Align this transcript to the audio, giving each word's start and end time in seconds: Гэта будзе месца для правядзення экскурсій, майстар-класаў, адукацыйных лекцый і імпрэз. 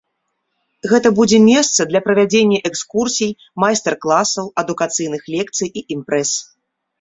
Гэта 0.91 1.09
будзе 1.17 1.39
месца 1.49 1.85
для 1.91 2.01
правядзення 2.07 2.59
экскурсій, 2.69 3.35
майстар-класаў, 3.65 4.45
адукацыйных 4.63 5.21
лекцый 5.35 5.67
і 5.81 5.85
імпрэз. 5.99 6.29